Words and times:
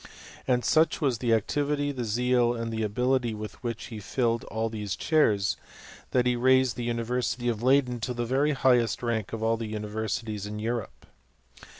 And 0.47 0.65
such 0.65 0.99
was 0.99 1.19
the 1.19 1.31
activity, 1.31 1.91
the 1.91 2.05
zeal, 2.05 2.55
and 2.55 2.73
the 2.73 2.81
ability 2.81 3.35
with 3.35 3.61
which 3.63 3.91
be 3.91 3.99
filled 3.99 4.43
all 4.45 4.67
these 4.67 4.95
chairs, 4.95 5.57
that 6.09 6.25
he 6.25 6.35
raised 6.35 6.75
the 6.75 6.83
University 6.83 7.47
of 7.47 7.61
Leyden 7.61 7.99
to 7.99 8.13
the 8.15 8.25
very 8.25 8.53
highest 8.53 9.03
rank 9.03 9.31
of 9.31 9.43
all 9.43 9.57
the 9.57 9.71
universi 9.71 10.25
ties 10.25 10.47
of 10.47 10.59
Europe. 10.59 11.05